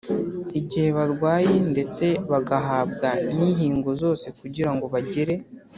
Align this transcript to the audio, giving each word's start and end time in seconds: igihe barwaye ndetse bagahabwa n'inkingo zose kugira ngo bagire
igihe 0.59 0.89
barwaye 0.97 1.53
ndetse 1.71 2.05
bagahabwa 2.31 3.09
n'inkingo 3.35 3.89
zose 4.01 4.25
kugira 4.39 4.71
ngo 4.75 4.85
bagire 4.95 5.35